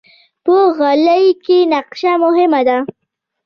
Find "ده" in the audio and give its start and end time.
2.67-2.77